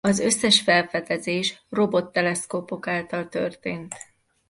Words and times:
Az 0.03 0.19
összes 0.19 0.61
felfedezés 0.61 1.63
robot 1.69 2.11
teleszkópok 2.11 2.87
által 2.87 3.29
történt. 3.29 3.93